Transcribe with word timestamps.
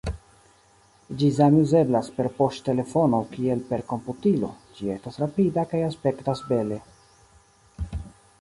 Ĝi 1.19 1.27
same 1.39 1.59
uzeblas 1.65 2.09
per 2.15 2.29
poŝtelefono 2.39 3.19
kiel 3.35 3.61
per 3.69 3.85
komputilo, 3.93 4.49
ĝi 4.79 4.91
estas 4.97 5.23
rapida 5.25 5.67
kaj 5.75 5.83
aspektas 5.91 6.43
bele. 6.53 6.81